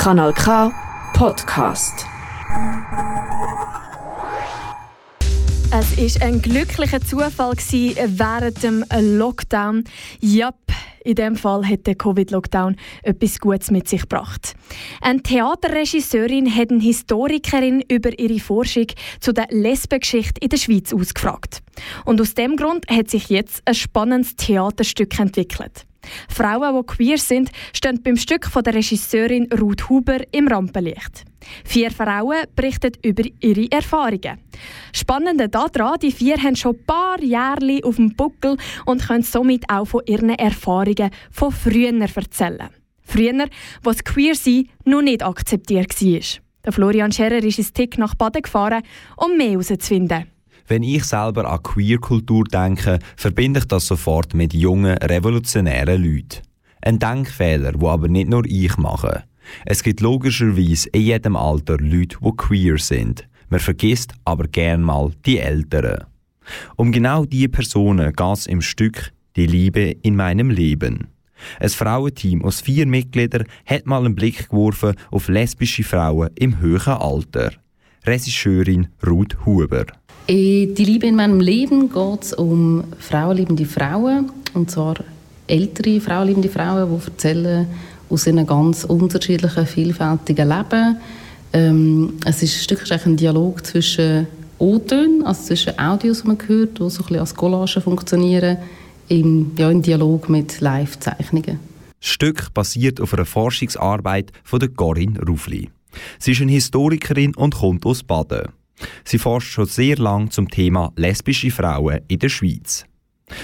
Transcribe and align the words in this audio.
Kanal 0.00 0.32
K 0.32 0.72
Podcast. 1.12 2.06
Es 5.70 5.98
ist 5.98 6.22
ein 6.22 6.40
glücklicher 6.40 7.02
Zufall 7.02 7.52
während 7.52 8.62
dem 8.62 8.82
Lockdown. 8.98 9.84
Ja, 10.20 10.54
in 11.04 11.16
dem 11.16 11.36
Fall 11.36 11.66
hat 11.66 11.86
der 11.86 11.96
Covid-Lockdown 11.96 12.76
etwas 13.02 13.40
Gutes 13.40 13.70
mit 13.70 13.90
sich 13.90 14.00
gebracht. 14.00 14.54
Eine 15.02 15.22
Theaterregisseurin 15.22 16.56
hat 16.56 16.70
eine 16.70 16.80
Historikerin 16.80 17.82
über 17.82 18.18
ihre 18.18 18.40
Forschung 18.40 18.86
zu 19.20 19.34
der 19.34 19.48
Lesbengeschichte 19.50 20.40
in 20.40 20.48
der 20.48 20.56
Schweiz 20.56 20.94
ausgefragt. 20.94 21.60
Und 22.06 22.22
aus 22.22 22.32
dem 22.32 22.56
Grund 22.56 22.88
hat 22.88 23.10
sich 23.10 23.28
jetzt 23.28 23.60
ein 23.66 23.74
spannendes 23.74 24.34
Theaterstück 24.36 25.18
entwickelt. 25.18 25.84
Frauen, 26.28 26.76
die 26.76 26.86
queer 26.86 27.18
sind, 27.18 27.50
stehen 27.72 28.02
beim 28.02 28.16
Stück 28.16 28.46
von 28.46 28.62
der 28.62 28.74
Regisseurin 28.74 29.48
Ruth 29.52 29.88
Huber 29.88 30.18
im 30.32 30.48
Rampenlicht. 30.48 31.24
Vier 31.64 31.90
Frauen 31.90 32.44
berichten 32.54 32.92
über 33.02 33.24
ihre 33.40 33.70
Erfahrungen. 33.70 34.38
Spannende 34.92 35.48
daran, 35.48 35.98
die 36.00 36.12
vier 36.12 36.36
haben 36.36 36.56
schon 36.56 36.76
ein 36.76 36.84
paar 36.84 37.22
Jahre 37.22 37.80
auf 37.82 37.96
dem 37.96 38.14
Buckel 38.14 38.56
und 38.86 39.06
können 39.06 39.22
somit 39.22 39.64
auch 39.68 39.86
von 39.86 40.02
ihren 40.06 40.30
Erfahrungen 40.30 41.10
von 41.30 41.52
früher 41.52 41.92
erzählen. 41.92 42.70
Früher, 43.02 43.46
wo 43.82 43.90
das 43.90 44.04
Queer-Sein 44.04 44.68
noch 44.84 45.02
nicht 45.02 45.22
akzeptiert 45.22 46.00
war. 46.00 46.72
Florian 46.72 47.10
Scherer 47.10 47.42
ist 47.42 47.58
ins 47.58 47.72
Tick 47.72 47.98
nach 47.98 48.14
Baden 48.14 48.42
gefahren, 48.42 48.82
um 49.16 49.36
mehr 49.36 49.50
herauszufinden. 49.50 50.26
Wenn 50.66 50.82
ich 50.82 51.04
selber 51.04 51.50
an 51.50 51.62
Queerkultur 51.62 52.44
denke, 52.44 52.98
verbinde 53.16 53.60
ich 53.60 53.66
das 53.66 53.86
sofort 53.86 54.34
mit 54.34 54.54
jungen, 54.54 54.96
revolutionären 54.98 56.02
Leuten. 56.02 56.42
Ein 56.82 56.98
Denkfehler, 56.98 57.72
wo 57.76 57.88
aber 57.88 58.08
nicht 58.08 58.28
nur 58.28 58.44
ich 58.46 58.76
mache. 58.76 59.24
Es 59.66 59.82
gibt 59.82 60.00
logischerweise 60.00 60.88
in 60.90 61.02
jedem 61.02 61.36
Alter 61.36 61.76
Leute, 61.78 62.18
die 62.22 62.30
queer 62.36 62.78
sind. 62.78 63.28
Man 63.48 63.60
vergisst 63.60 64.14
aber 64.24 64.46
gern 64.46 64.82
mal 64.82 65.10
die 65.26 65.38
Älteren. 65.38 66.04
Um 66.76 66.92
genau 66.92 67.24
diese 67.24 67.48
Personen 67.48 68.12
geht 68.12 68.32
es 68.32 68.46
im 68.46 68.62
Stück 68.62 69.12
Die 69.36 69.46
Liebe 69.46 69.96
in 70.02 70.16
meinem 70.16 70.50
Leben. 70.50 71.08
Ein 71.58 71.68
Frauenteam 71.68 72.44
aus 72.44 72.60
vier 72.60 72.86
Mitgliedern 72.86 73.46
hat 73.66 73.86
mal 73.86 74.04
einen 74.04 74.14
Blick 74.14 74.48
geworfen 74.50 74.94
auf 75.10 75.28
lesbische 75.28 75.84
Frauen 75.84 76.30
im 76.34 76.60
höheren 76.60 76.94
Alter. 76.94 77.52
Regisseurin 78.04 78.88
Ruth 79.06 79.36
Huber. 79.44 79.86
In 80.26 80.74
«Die 80.74 80.84
Liebe 80.84 81.06
in 81.06 81.16
meinem 81.16 81.40
Leben» 81.40 81.92
geht 81.92 82.22
es 82.22 82.32
um 82.32 82.84
frauenliebende 82.98 83.64
Frauen, 83.64 84.30
und 84.54 84.70
zwar 84.70 84.96
ältere 85.46 86.00
frauenliebende 86.00 86.48
Frauen, 86.48 86.88
die 86.88 87.06
erzählen 87.06 87.66
aus 88.08 88.26
ihrem 88.26 88.46
ganz 88.46 88.84
unterschiedlichen, 88.84 89.66
vielfältigen 89.66 90.48
Leben. 90.48 90.96
Ähm, 91.52 92.14
es 92.24 92.42
ist 92.42 92.56
ein 92.56 92.78
Stück 92.78 93.06
ein 93.06 93.16
Dialog 93.16 93.66
zwischen 93.66 94.26
O-Tönen, 94.58 95.24
also 95.24 95.42
zwischen 95.42 95.78
Audios, 95.78 96.22
die 96.22 96.28
man 96.28 96.38
hört, 96.46 96.78
die 96.78 96.90
so 96.90 97.02
ein 97.02 97.06
bisschen 97.06 97.18
als 97.18 97.34
Collage 97.34 97.80
funktionieren, 97.80 98.58
im, 99.08 99.52
ja, 99.58 99.70
im 99.70 99.82
Dialog 99.82 100.28
mit 100.28 100.60
Live-Zeichnungen. 100.60 101.58
Das 102.00 102.08
Stück 102.08 102.54
basiert 102.54 103.00
auf 103.00 103.12
einer 103.12 103.26
Forschungsarbeit 103.26 104.32
von 104.44 104.60
Corinne 104.74 105.20
Rufli. 105.26 105.70
Sie 106.18 106.32
ist 106.32 106.40
eine 106.40 106.52
Historikerin 106.52 107.34
und 107.34 107.56
kommt 107.56 107.84
aus 107.84 108.02
Baden. 108.02 108.48
Sie 109.04 109.18
forscht 109.18 109.52
schon 109.52 109.66
sehr 109.66 109.96
lange 109.96 110.30
zum 110.30 110.48
Thema 110.48 110.92
lesbische 110.96 111.50
Frauen 111.50 112.00
in 112.08 112.18
der 112.18 112.28
Schweiz. 112.28 112.84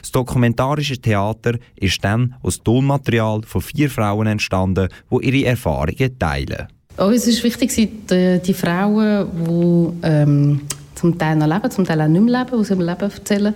Das 0.00 0.10
dokumentarische 0.12 0.98
Theater 0.98 1.54
ist 1.76 2.04
dann 2.04 2.34
aus 2.42 2.62
Tonmaterial 2.62 3.42
von 3.46 3.60
vier 3.60 3.90
Frauen 3.90 4.26
entstanden, 4.26 4.88
die 5.10 5.26
ihre 5.26 5.48
Erfahrungen 5.48 6.18
teilen. 6.18 6.68
Oh, 6.98 7.10
es 7.10 7.26
ist 7.26 7.42
wichtig, 7.44 7.72
die, 7.74 8.40
die 8.44 8.54
Frauen, 8.54 9.26
die 9.46 10.06
ähm, 10.06 10.60
zum 10.94 11.16
Teil 11.16 11.36
noch 11.36 11.46
leben, 11.46 11.70
zum 11.70 11.84
Teil 11.84 12.00
auch 12.02 12.08
nicht 12.08 12.22
mehr 12.22 12.44
leben, 12.44 12.60
aus 12.60 12.70
ihrem 12.70 12.80
Leben 12.80 13.00
erzählen, 13.00 13.54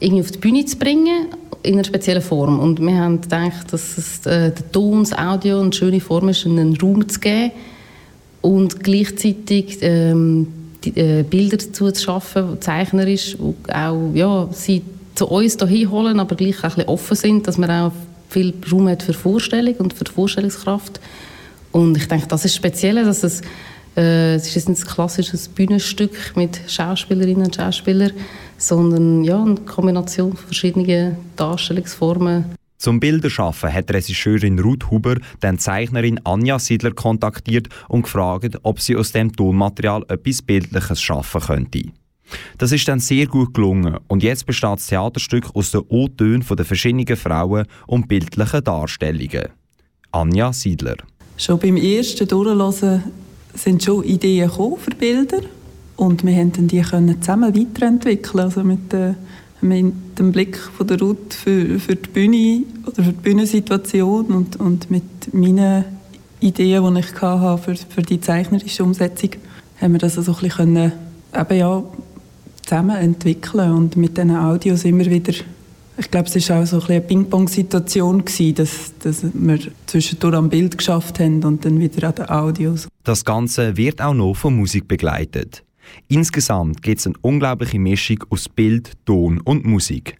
irgendwie 0.00 0.22
auf 0.22 0.30
die 0.30 0.38
Bühne 0.38 0.64
zu 0.64 0.78
bringen, 0.78 1.26
in 1.62 1.74
einer 1.74 1.84
speziellen 1.84 2.22
Form. 2.22 2.58
Und 2.58 2.80
wir 2.80 2.96
haben 2.96 3.20
gedacht, 3.20 3.72
dass 3.72 3.98
es 3.98 4.24
äh, 4.26 4.52
der 4.52 4.72
Ton, 4.72 5.00
das 5.00 5.12
Audio 5.12 5.60
eine 5.60 5.72
schöne 5.72 6.00
Form 6.00 6.28
ist, 6.28 6.46
einen 6.46 6.76
Raum 6.76 7.06
zu 7.08 7.20
geben 7.20 7.52
und 8.40 8.82
gleichzeitig 8.82 9.78
ähm, 9.82 10.46
die, 10.86 11.00
äh, 11.00 11.22
Bilder 11.22 11.58
zu 11.58 11.92
schaffen, 11.94 12.60
zeichnerisch, 12.60 13.36
die 13.36 13.72
auch 13.72 14.10
ja, 14.14 14.48
sie 14.52 14.82
zu 15.14 15.26
uns 15.26 15.56
hier 15.66 15.90
holen, 15.90 16.20
aber 16.20 16.36
gleich 16.36 16.62
auch 16.62 16.76
ein 16.76 16.86
offen 16.86 17.16
sind, 17.16 17.48
dass 17.48 17.58
man 17.58 17.70
auch 17.70 17.92
viel 18.28 18.54
Raum 18.70 18.88
hat 18.88 19.02
für 19.02 19.12
Vorstellung 19.12 19.74
und 19.76 19.94
für 19.94 20.04
die 20.04 20.12
Vorstellungskraft. 20.12 21.00
Und 21.72 21.96
ich 21.96 22.08
denke, 22.08 22.26
das 22.26 22.44
ist 22.44 22.54
speziell, 22.54 23.04
dass 23.04 23.22
es, 23.22 23.40
äh, 23.96 24.34
es 24.34 24.54
ist 24.54 24.68
nicht 24.68 24.82
ein 24.82 24.86
klassisches 24.86 25.48
Bühnenstück 25.48 26.36
mit 26.36 26.60
Schauspielerinnen 26.66 27.46
und 27.46 27.56
Schauspielern, 27.56 28.12
sondern 28.58 29.24
ja, 29.24 29.42
eine 29.42 29.56
Kombination 29.56 30.36
verschiedener 30.36 31.16
Darstellungsformen. 31.36 32.56
Zum 32.78 33.00
Bilderschaffen 33.00 33.72
hat 33.72 33.90
Regisseurin 33.90 34.58
Ruth 34.58 34.90
Huber 34.90 35.16
dann 35.40 35.58
Zeichnerin 35.58 36.20
Anja 36.24 36.58
Siedler 36.58 36.92
kontaktiert 36.92 37.68
und 37.88 38.02
gefragt, 38.02 38.58
ob 38.62 38.80
sie 38.80 38.96
aus 38.96 39.12
dem 39.12 39.32
Tonmaterial 39.32 40.04
etwas 40.08 40.42
Bildliches 40.42 41.00
schaffen 41.00 41.40
könnte. 41.40 41.84
Das 42.58 42.72
ist 42.72 42.88
dann 42.88 42.98
sehr 42.98 43.26
gut 43.26 43.54
gelungen 43.54 43.98
und 44.08 44.22
jetzt 44.22 44.46
besteht 44.46 44.78
das 44.78 44.88
Theaterstück 44.88 45.54
aus 45.54 45.70
den 45.70 45.82
O-Tönen 45.88 46.44
der 46.46 46.64
verschiedenen 46.64 47.16
Frauen 47.16 47.66
und 47.86 48.08
bildlichen 48.08 48.64
Darstellungen. 48.64 49.48
Anja 50.10 50.52
Siedler. 50.52 50.96
Schon 51.36 51.58
beim 51.58 51.76
ersten 51.76 52.26
Durchlesen 52.26 53.04
sind 53.54 53.82
schon 53.82 54.04
Ideen 54.04 54.50
für 54.50 54.90
Bilder 54.98 55.40
und 55.96 56.24
wir 56.24 56.34
konnten 56.36 56.68
die 56.68 56.82
zusammen 56.82 57.54
weiterentwickeln. 57.54 58.44
Also 58.44 58.64
mit, 58.64 58.92
äh, 58.92 59.14
mit 59.68 60.18
dem 60.18 60.32
Blick 60.32 60.56
von 60.56 60.86
der 60.86 60.98
Ruth 60.98 61.34
für, 61.34 61.78
für 61.78 61.96
die 61.96 62.08
Bühne 62.08 62.62
oder 62.86 63.02
für 63.02 63.12
die 63.12 63.22
Bühnensituation 63.22 64.26
und, 64.26 64.56
und 64.56 64.90
mit 64.90 65.32
meinen 65.32 65.84
Ideen, 66.40 66.94
die 66.94 67.00
ich 67.00 67.20
hatte 67.20 67.62
für, 67.62 67.76
für 67.76 68.02
die 68.02 68.20
zeichnerische 68.20 68.84
Umsetzung, 68.84 69.30
haben 69.80 69.92
wir 69.92 69.98
das 69.98 70.18
also 70.18 70.32
ein 70.32 70.38
bisschen 70.40 70.74
können, 70.74 70.92
eben 71.34 71.58
ja, 71.58 71.82
zusammen 72.62 72.96
entwickeln 72.96 73.72
und 73.72 73.96
mit 73.96 74.16
diesen 74.16 74.36
Audios 74.36 74.84
immer 74.84 75.06
wieder 75.06 75.32
ich 75.98 76.10
glaube, 76.10 76.28
es 76.28 76.50
war 76.50 76.62
auch 76.62 76.66
so 76.66 76.78
ein 76.78 76.86
eine 76.88 77.00
Ping-Pong-Situation, 77.00 78.24
dass, 78.54 78.92
dass 78.98 79.24
wir 79.32 79.58
zwischendurch 79.86 80.34
am 80.34 80.50
Bild 80.50 80.76
geschafft 80.76 81.20
haben 81.20 81.42
und 81.42 81.64
dann 81.64 81.80
wieder 81.80 82.08
an 82.08 82.14
den 82.14 82.28
Audios. 82.28 82.88
Das 83.04 83.24
Ganze 83.24 83.76
wird 83.76 84.02
auch 84.02 84.12
noch 84.12 84.34
von 84.34 84.54
Musik 84.56 84.88
begleitet. 84.88 85.62
Insgesamt 86.08 86.82
gibt 86.82 87.00
es 87.00 87.06
eine 87.06 87.16
unglaubliche 87.22 87.78
Mischung 87.78 88.24
aus 88.30 88.48
Bild, 88.48 88.92
Ton 89.04 89.40
und 89.40 89.64
Musik. 89.64 90.16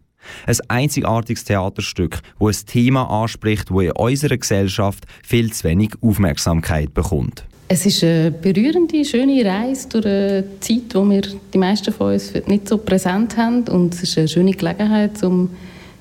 Ein 0.47 0.57
einzigartiges 0.69 1.45
Theaterstück, 1.45 2.21
wo 2.39 2.49
ein 2.49 2.57
Thema 2.67 3.05
anspricht, 3.05 3.71
wo 3.71 3.81
in 3.81 3.93
unserer 3.93 4.37
Gesellschaft 4.37 5.05
viel 5.23 5.53
zu 5.53 5.65
wenig 5.65 5.91
Aufmerksamkeit 6.01 6.93
bekommt. 6.95 7.45
Es 7.69 7.85
ist 7.85 8.05
eine 8.05 8.31
berührende, 8.31 9.05
schöne 9.05 9.45
Reise 9.45 9.89
durch 9.89 10.07
eine 10.07 10.45
Zeit, 10.61 10.95
die 10.95 11.11
wir 11.11 11.23
die 11.53 11.59
meisten 11.59 11.93
von 11.93 12.13
uns 12.13 12.33
nicht 12.47 12.69
so 12.69 12.79
präsent 12.79 13.37
haben. 13.37 13.65
Und 13.69 13.95
es 13.95 14.05
ist 14.05 14.19
eine 14.19 14.29
schöne 14.29 14.53
Gelegenheit, 14.53 15.21
um 15.25 15.51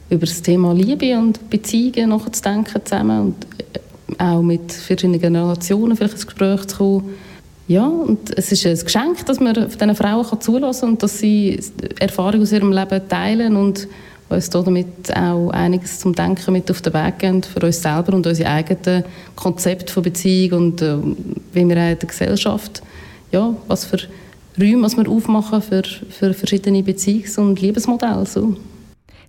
über 0.09 0.27
das 0.27 0.41
Thema 0.43 0.73
Liebe 0.73 1.17
und 1.17 1.49
Beziehungen 1.49 2.09
nachzudenken 2.09 2.85
zusammen 2.85 3.19
und 3.19 4.19
auch 4.19 4.43
mit 4.43 4.71
verschiedenen 4.71 5.19
Generationen 5.19 5.97
vielleicht 5.97 6.13
ins 6.13 6.27
Gespräch 6.27 6.65
zu 6.67 6.77
kommen. 6.77 7.09
Ja, 7.67 7.87
und 7.87 8.37
es 8.37 8.51
ist 8.51 8.65
ein 8.65 8.77
Geschenk, 8.77 9.25
dass 9.25 9.39
man 9.39 9.55
diesen 9.55 9.95
Frauen 9.95 10.39
zulassen 10.39 10.81
kann 10.81 10.89
und 10.91 11.03
dass 11.03 11.17
sie 11.17 11.59
Erfahrungen 11.99 12.43
aus 12.43 12.51
ihrem 12.51 12.71
Leben 12.71 13.07
teilen 13.09 13.55
und 13.55 13.87
uns 14.29 14.49
damit 14.49 15.15
auch 15.15 15.49
einiges 15.49 15.99
zum 15.99 16.13
Denken 16.13 16.53
mit 16.53 16.69
auf 16.69 16.81
den 16.81 16.93
Weg 16.93 17.19
geben 17.19 17.43
für 17.43 17.65
uns 17.65 17.81
selber 17.81 18.13
und 18.13 18.25
unsere 18.25 18.49
eigenen 18.49 19.03
Konzepte 19.35 19.91
von 19.91 20.03
Beziehung 20.03 20.61
und 20.61 20.81
äh, 20.81 20.97
wie 21.53 21.55
wir 21.55 21.61
in 21.61 21.69
der 21.69 21.95
Gesellschaft, 21.95 22.81
ja, 23.31 23.55
was 23.67 23.85
für 23.85 23.97
Räume 24.59 24.83
was 24.83 24.95
wir 24.95 25.09
aufmachen 25.09 25.61
für, 25.61 25.83
für 25.83 26.33
verschiedene 26.33 26.81
Beziehungs- 26.81 27.37
und 27.37 27.61
Liebesmodelle. 27.61 28.25
So. 28.25 28.55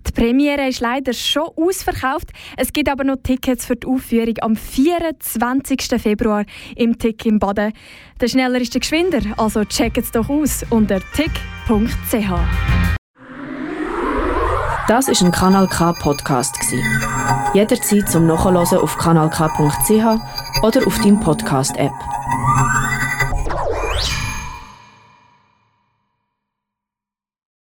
Die 0.09 0.13
Premiere 0.13 0.69
ist 0.69 0.81
leider 0.81 1.13
schon 1.13 1.49
ausverkauft. 1.57 2.31
Es 2.57 2.73
gibt 2.73 2.89
aber 2.89 3.05
noch 3.05 3.17
Tickets 3.23 3.67
für 3.67 3.77
die 3.77 3.87
Aufführung 3.87 4.35
am 4.41 4.57
24. 4.57 6.01
Februar 6.01 6.45
im 6.77 6.99
Tick 6.99 7.27
im 7.27 7.39
Baden. 7.39 7.73
Der 8.21 8.29
schneller 8.29 8.61
ist 8.61 8.75
der 8.75 8.81
geschwinder, 8.81 9.21
also 9.37 9.65
checkt 9.65 9.99
es 9.99 10.11
doch 10.11 10.29
aus 10.29 10.65
unter 10.71 11.01
tick.ch. 11.15 12.31
Das 14.89 15.09
ist 15.09 15.23
ein 15.23 15.33
Kanal 15.33 15.67
K 15.67 15.93
Podcast 15.95 16.57
Jederzeit 17.55 18.09
zum 18.09 18.27
Nachhören 18.27 18.57
auf 18.57 18.97
kanalk.ch 18.99 20.63
oder 20.63 20.87
auf 20.87 20.99
deinem 20.99 21.19
Podcast 21.21 21.77
App. 21.77 21.93